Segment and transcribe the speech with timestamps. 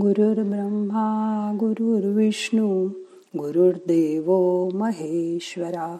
[0.00, 2.88] गुरुर्ब्रह्मा गुरुर्विष्णू
[3.38, 4.32] गुरुर्देव
[4.74, 5.96] महेश्वरा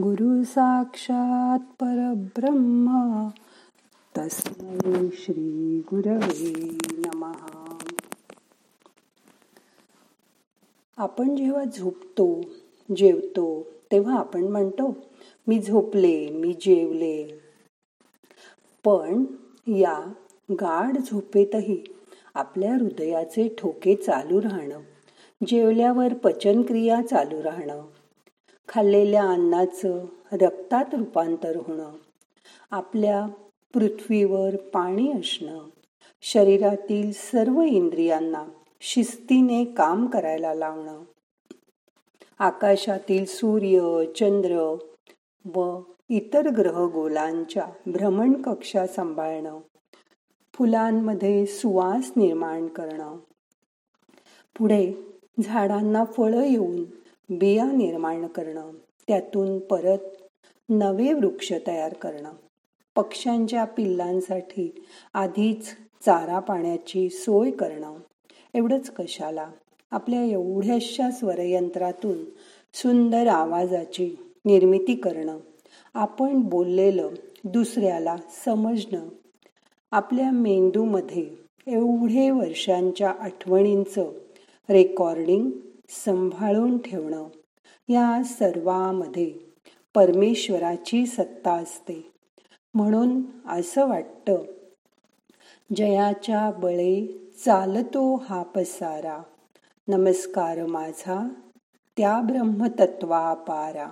[0.00, 3.28] गुरु साक्षात परब्रह्म.
[4.18, 7.76] तस्मै श्री गुरवे नमहा
[10.96, 12.40] आपण जेव्हा झोपतो
[12.96, 14.96] जेवतो तेव्हा आपण म्हणतो
[15.46, 17.40] मी झोपले मी जेवले.
[18.84, 19.24] पण
[19.66, 20.12] या
[20.50, 21.84] गाढ झोपेतही
[22.36, 24.80] आपल्या हृदयाचे ठोके चालू राहणं
[25.40, 27.80] जेवल्यावर पचनक्रिया चालू राहणं
[28.68, 31.96] खाल्लेल्या अन्नाचं रक्तात रूपांतर होणं
[32.70, 33.26] आपल्या
[33.74, 35.58] पृथ्वीवर पाणी असणं
[36.24, 38.44] शरीरातील सर्व इंद्रियांना
[38.82, 41.02] शिस्तीने काम करायला लावणं
[42.38, 44.74] आकाशातील सूर्य चंद्र
[45.44, 49.58] व इतर ग्रह गोलांच्या भ्रमण कक्षा सांभाळणं
[50.58, 53.16] फुलांमध्ये सुवास निर्माण करणं.
[54.58, 54.92] पुढे
[55.44, 56.84] झाडांना फळं येऊन
[57.30, 58.70] बिया निर्माण करणं.
[59.08, 59.98] त्यातून परत
[60.68, 62.32] नवे वृक्ष तयार करणं.
[62.96, 65.66] पक्ष्यांच्या पिल्लांसाठी आधीच
[66.06, 67.96] चारा पाण्याची सोय करणं.
[68.54, 69.50] एवढंच कशाला?
[69.90, 72.24] आपल्या एवढ्याशा स्वरयंत्रातून
[72.74, 75.38] सुंदर आवाजाची निर्मिती करणं.
[75.94, 77.08] आपण बोललेलं
[77.44, 79.08] दुसऱ्याला समजणं
[79.90, 81.30] आपल्या मेंदूमध्ये
[81.66, 84.12] एवढे वर्षांच्या आठवणींचं
[84.68, 85.50] रेकॉर्डिंग
[85.88, 87.28] सांभाळून ठेवणं
[87.88, 89.32] या सर्वामध्ये
[89.94, 92.12] परमेश्वराची सत्ता असते.
[92.74, 94.42] म्हणून असं वाटतं
[95.76, 97.06] जयाच्या बळे
[97.44, 99.22] चालतो हा पसारा.
[99.88, 101.28] नमस्कार माझा
[101.96, 103.90] त्या ब्रह्मतत्वापारा.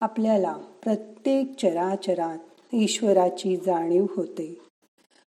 [0.00, 2.38] आपल्याला प्रत्येक चराचरात
[2.72, 4.58] ईश्वराची जाणीव होते.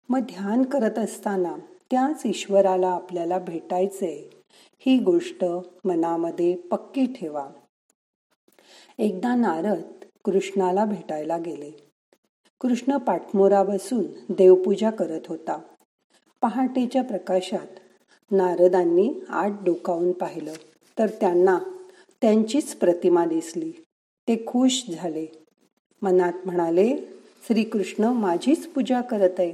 [0.09, 1.57] मग ध्यान करत असताना
[1.91, 4.31] त्याच ईश्वराला आपल्याला भेटायचे.
[4.79, 5.45] ही गोष्ट
[5.85, 7.49] मनामध्ये पक्की ठेवा.
[8.99, 9.83] एकदा नारद
[10.25, 11.71] कृष्णाला भेटायला गेले.
[12.61, 15.61] कृष्ण पाठमोरा बसून देवपूजा करत होता.
[16.43, 17.67] पहाटेच्या प्रकाशात
[18.31, 20.53] नारदांनी आत डोकावून पाहिलं.
[20.99, 21.59] तर त्यांना
[22.21, 23.73] त्यांचीच प्रतिमा दिसली.
[24.29, 25.27] ते खुश झाले.
[26.03, 27.12] मनात म्हणाले
[27.47, 29.53] श्रीकृष्ण माझीच पूजा करत आहे.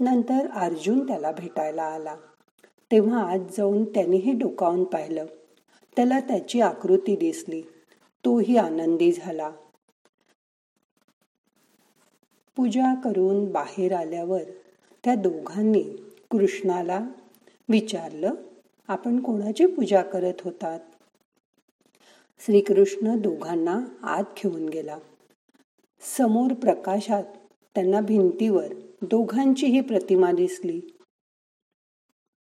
[0.00, 2.16] नंतर अर्जुन त्याला भेटायला आला.
[2.92, 5.26] तेव्हा आज जाऊन त्यांनीही डोकावून पाहिलं.
[5.96, 7.62] त्याला त्याची आकृती दिसली.
[8.24, 9.50] तोही आनंदी झाला.
[12.56, 14.42] पूजा करून बाहेर आल्यावर
[15.04, 15.82] त्या दोघांनी
[16.30, 17.00] कृष्णाला
[17.68, 18.34] विचारलं
[18.88, 20.80] आपण कोणाची पूजा करत होतात?
[22.38, 24.98] श्रीकृष्ण दोघांना आत घेऊन गेला.
[26.00, 27.24] समोर प्रकाशात
[27.74, 28.66] त्यांना भिंतीवर
[29.02, 30.80] दोघांचीही प्रतिमा दिसली.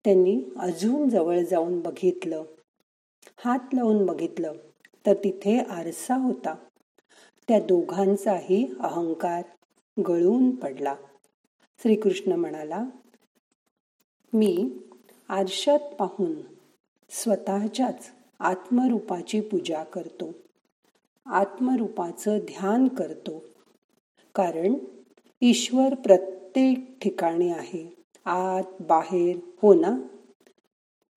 [0.05, 2.43] त्यांनी अजून जवळ जाऊन बघितलं.
[3.37, 4.53] हात लावून बघितलं
[5.05, 6.55] तर तिथे आरसा होता.
[7.47, 9.41] त्या दोघांचाही अहंकार
[10.07, 10.95] गळून पडला.
[11.79, 12.83] श्रीकृष्ण म्हणाला
[14.33, 14.69] मी
[15.29, 16.41] आरशात पाहून
[17.09, 20.31] स्वतःच्याच आत्मरूपाची पूजा करतो.
[21.25, 23.43] आत्मरूपाचं ध्यान करतो.
[24.35, 24.73] कारण
[25.41, 27.95] ईश्वर प्रत्येक ठिकाणी आहे.
[28.25, 29.97] आत बाहेर हो ना?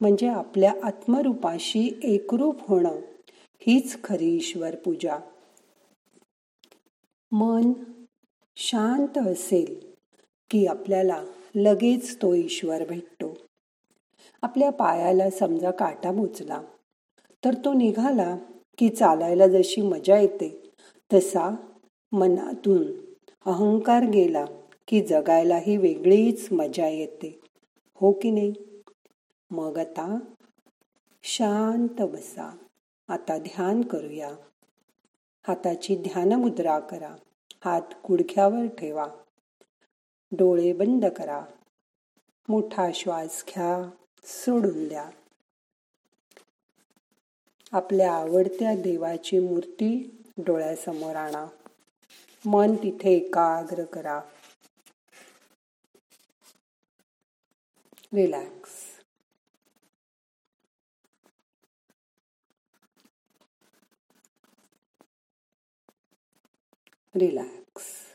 [0.01, 3.01] म्हणजे आपल्या आत्मरूपाशी एकरूप होणं
[3.61, 5.19] हीच खरी ईश्वर पूजा.
[7.33, 7.73] मन
[8.57, 9.93] शांत असेल
[10.51, 11.25] की आपल्याला
[11.55, 13.39] लगेच तो ईश्वर भेटतो.
[14.43, 16.63] आपल्या पायाला समजा काटा मोचला
[17.45, 18.37] तर तो निघाला
[18.79, 20.71] की चालायला जशी मजा येते
[21.13, 21.57] तसा
[22.13, 22.83] मनातून
[23.47, 24.45] अहंकार गेला
[24.89, 27.41] की जगायलाही वेगळीच मजा येते.
[27.95, 28.53] हो की नाही?
[29.51, 30.19] मग आता
[31.23, 32.57] शांत बसा.
[33.09, 34.35] आता ध्यान करूया.
[35.49, 37.17] हाताची ध्यान मुद्रा करा.
[37.65, 39.07] हात गुडघ्यावर ठेवा.
[40.33, 41.45] डोळे बंद करा.
[42.49, 43.91] मोठा श्वास घ्या.
[44.25, 45.11] सोडून द्या.
[47.75, 51.47] आपल्या आवडत्या देवाची मूर्ती डोळ्यासमोर आणा.
[52.45, 54.21] मन तिथे एकाग्र करा.
[58.13, 58.71] रिलॅक्स
[67.15, 68.14] रिलॅक्स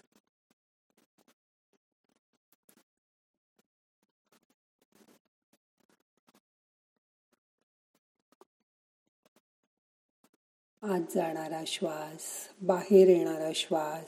[10.82, 12.20] आत जाणारा श्वास
[12.62, 14.08] बाहेर येणारा श्वास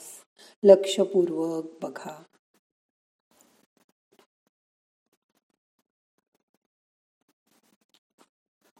[0.62, 2.22] लक्षपूर्वक बघा.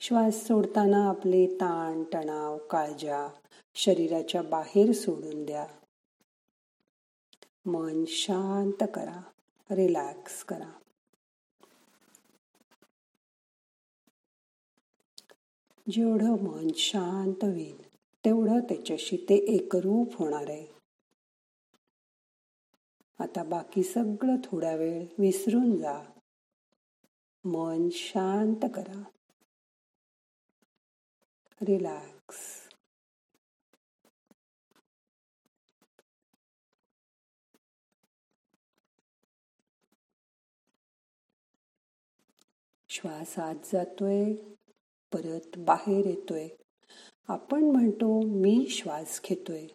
[0.01, 3.29] श्वास सोडताना आपले ताण तणाव काळजा
[3.75, 5.67] शरीराच्या बाहेर सोडून द्या.
[7.67, 9.23] मन शांत करा
[9.71, 10.73] रिलॅक्स करा.
[15.91, 20.74] जेवढं मन शांत होईल तेवढं त्याच्याशी ते एकरूप होणार आहे.
[23.19, 26.03] आता बाकी सगळं थोडा वेळ विसरून जा.
[27.45, 29.03] मन शांत करा.
[31.63, 32.69] रिलॅक्स
[42.89, 44.35] श्वास आत जातोय
[45.13, 46.49] परत बाहेर येतोय.
[47.29, 49.67] आपण म्हणतो मी श्वास घेतोय.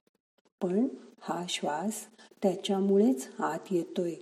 [0.61, 0.87] पण
[1.21, 2.05] हा श्वास
[2.43, 4.15] त्याच्यामुळेच आत येतोय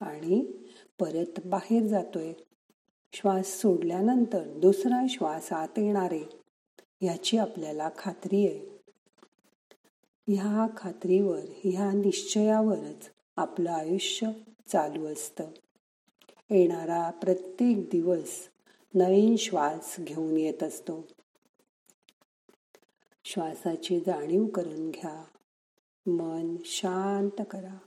[0.00, 0.52] आणि
[1.00, 2.32] परत बाहेर जातोय.
[3.12, 6.22] श्वास सोडल्यानंतर दुसरा श्वास आत येणारे
[7.00, 8.72] याची आपल्याला खात्री आहे.
[10.28, 14.30] ह्या खात्रीवर ह्या निश्चयावरच आपलं आयुष्य
[14.68, 15.44] चालू असतं.
[16.50, 18.48] येणारा प्रत्येक दिवस
[18.94, 21.06] नवीन श्वास घेऊन येत असतो.
[23.24, 25.24] श्वासाची जाणीव करून घ्या.
[26.06, 27.78] मन शांत करा.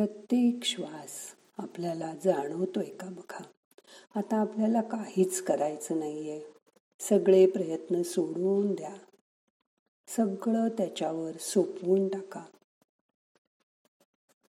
[0.00, 3.42] प्रत्येक श्वास आपल्याला जाणवतोय का बघा?
[4.16, 6.40] आता आपल्याला काहीच करायचं नाहीये.
[7.00, 8.94] सगळे प्रयत्न सोडून द्या.
[10.06, 12.44] सगळं त्याच्यावर सोपवून टाका.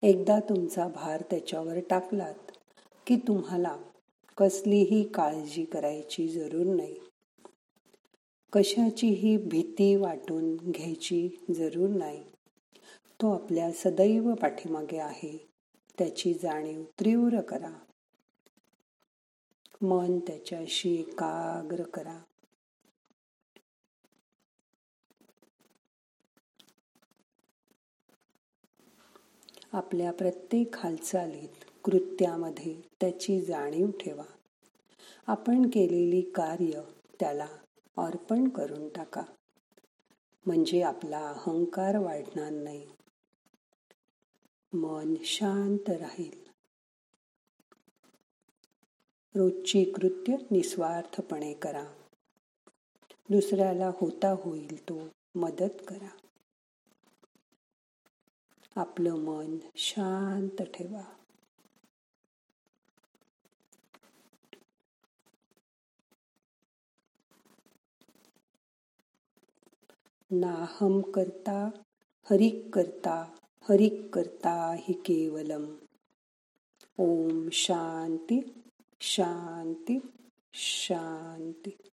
[0.02, 2.52] एकदा तुमचा भार त्याच्यावर टाकलात
[3.06, 3.76] की तुम्हाला
[4.38, 6.96] कसलीही काळजी करायची जरूर नाही.
[8.52, 12.24] कशाचीही भीती वाटून घ्यायची जरूर नाही.
[13.22, 15.48] तो आपल्या सदैव पाठीमागे आहे.
[15.98, 17.70] त्याची जाणीव तीव्र करा.
[19.82, 22.22] मन त्याच्याशी एकाग्र करा.
[29.72, 34.24] आपल्या प्रत्येक हालचालीत कृत्यामध्ये त्याची जाणीव ठेवा.
[35.26, 36.80] आपण केलेली कार्य
[37.20, 37.48] त्याला
[37.98, 39.22] अर्पण करून टाका.
[40.46, 42.86] म्हणजे आपला अहंकार वाढणार नाही.
[44.74, 46.42] मन शांत राहील.
[49.34, 51.84] रोजची कृत्य निस्वार्थपणे करा.
[53.28, 56.08] दुसऱ्याला होता होईल तो मदत करा.
[58.76, 61.04] आपलं मन शांत ठेवा.
[70.30, 71.70] नाहम करता
[72.30, 73.36] हरिक करता
[73.68, 75.64] हरिक करता हि केवलम।
[76.98, 78.40] ओम शांती
[79.00, 79.98] शांती
[80.54, 81.91] शांती।